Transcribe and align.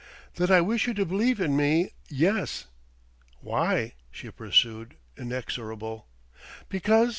"That 0.37 0.49
I 0.49 0.61
wish 0.61 0.87
you 0.87 0.95
to 0.95 1.05
believe 1.05 1.39
in 1.39 1.55
me 1.55 1.91
yes." 2.09 2.65
"Why?" 3.41 3.93
she 4.09 4.31
pursued, 4.31 4.95
inexorable. 5.15 6.07
"Because 6.69 7.09